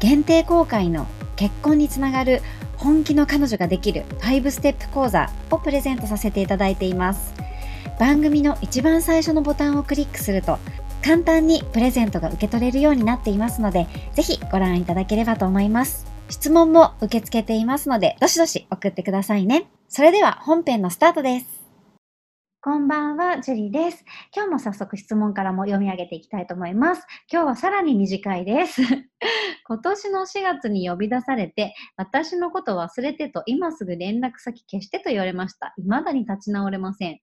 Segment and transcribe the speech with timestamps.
[0.00, 2.40] 限定公開の結婚につながる
[2.76, 7.34] 本気の彼女ができる5ステップ講座をプレゼントさせていただいています
[7.98, 10.58] 番組の一番最初のボタンをクリックすると
[11.04, 21.58] 簡単にプレゼントが受け取れるようになっていますのでぜひご覧いただければと思います質問も受け付けていますのでどしどし送ってくださいねそれでは本編のスタートです
[22.60, 24.04] こんばんは、ジュリーです。
[24.34, 27.06] 今日も早速質問からも読み上げていきたいと思います。
[27.32, 28.82] 今日はさらに短いです。
[29.68, 35.74] 今年の4月に呼び出されて、私のこと忘れてと今すぐ連絡先消してと言われました。
[35.76, 37.20] 未だに立ち直れません。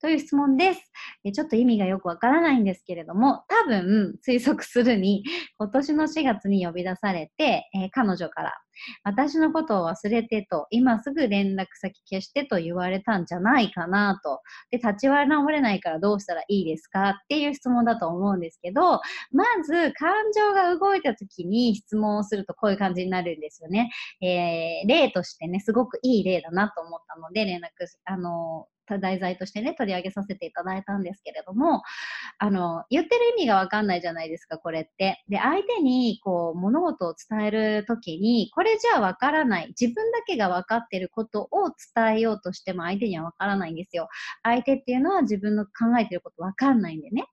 [0.00, 0.92] という質問です。
[1.32, 5.24] ちょっと意味がよくわからないんですけれども、多分推測するに、
[5.58, 8.54] 今年の4月に呼び出されて、えー、彼女から、
[9.02, 14.40] 私のことを忘れてと、今すぐ連絡先消してと言われたんじゃないかなと。
[14.70, 17.10] で、立ち直れないからどうしたらいいですか？
[17.10, 19.00] っていう質問だと思うんですけど、
[19.32, 23.90] まず感情が動いた時に質問をするとこういう感じになるんですよね。
[24.22, 27.62] えー、例としてね、すごくいい例だなと思ったので、連絡、
[28.04, 31.82] あの題材としてね、取り上げさせていただいたんですけれども、
[32.38, 35.22] あの、言ってる意味がわかんないじゃないですか、これって。
[35.28, 39.74] で、相手に、こう、物事を伝えるときに、これじゃわからない。
[39.78, 44.08] 自分だけがわかってることを伝えようとしても相手にはわからないんですよ。
[44.42, 47.24] 相手っていうのは自分の考えてることわかんないんでね。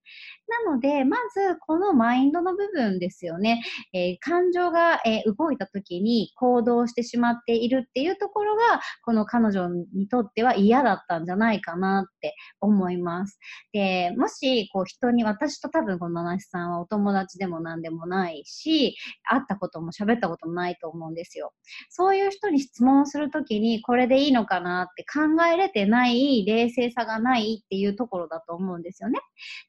[0.65, 3.63] なので、まず、このマインドの部分ですよね。
[3.93, 13.39] えー、感情が、えー、動いた時に行動してしまっているっていうところが、この彼女にとっては嫌だったんじゃないないかなって思います。
[13.71, 21.53] で、もし、こう人に、私と多分この七瀬さんはお友達でも何でもないし、会ったことも喋ったこともないと思うんですよ。
[21.89, 29.19] そういう人に質問するときに、これでいいのかなって考えれてない、冷静さがないっていうところだと思うんですよね。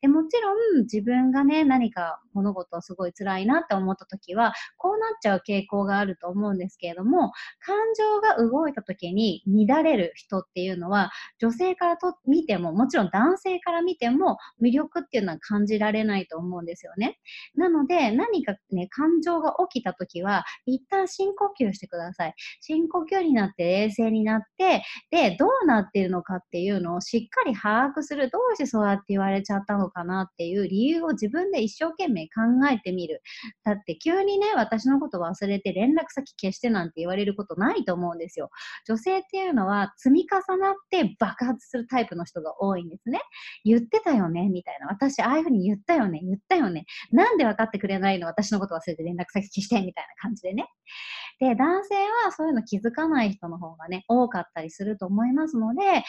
[0.01, 17.19] でもちろん、自分がね、何か物事をすごい辛いなって思った時は、こうなっちゃう傾向があると思うんですけれども、感情が動いた時に乱れる人っていうのは、女性からと見ても、もちろん男性から見ても魅力っていうのは感じられないと思うんですよね。
[17.55, 22.35] なので、何かね、感情が起きた時は、一旦深呼吸してください。
[22.61, 28.31] 深呼吸になって冷静になって、で、どうなってるのかっていうのをしっかり把握する。
[28.31, 33.23] どうしてそうやって言われちゃったのかなっていういう理由を自分で一生懸命考えてみる。
[33.65, 38.51] だって急にね、私のこと忘れて連絡先消してなんて言われることないと思うんですよ。
[38.87, 43.21] 女性っていうのは積み重なって爆発するタイプの人が多いんですね。
[43.65, 44.89] 言ってたよねみたいな。
[44.89, 48.27] 私、ああいうふうに言ったよね言ったよねなんで分かってくれないの？
[48.27, 50.67] 私のこと忘れて連絡先消してみたいな感じでね。
[51.39, 56.01] で、男性はそういうの気づかない人の方がね、多かったりすると思いますので、ま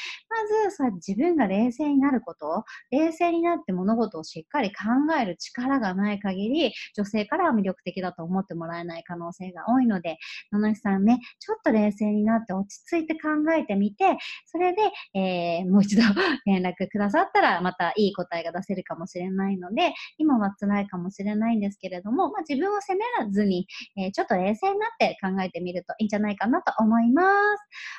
[0.69, 4.85] ず、そう自分が冷静になること、冷静になって物事をしっかり考
[5.21, 10.17] える力がない限り、女性からは魅力的だと思ってもらえない可能性が多いので、
[10.53, 14.81] 野々さんね、ちょっと冷静になって落ち着いて考えてみて、それで、
[15.13, 16.01] えー、もう一度
[16.45, 23.67] 連絡くださったら、またいい答えが出せるかもしれないので、今は辛いかもしれないんですけれども、まあ、自分を責めらずに、
[23.97, 27.27] えー、ちょっと冷静になって考えてみるといいんじゃないかなと思います。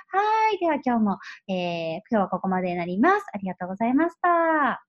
[0.09, 0.23] は
[0.55, 0.59] い。
[0.59, 1.19] では今日も、
[1.49, 3.27] えー、今日はここまでになります。
[3.33, 4.85] ありがとうございました。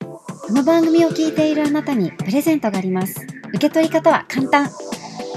[0.00, 3.26] この番組を聞いているあなたにプレゼントがあります。
[3.48, 4.87] 受け取り方は簡単。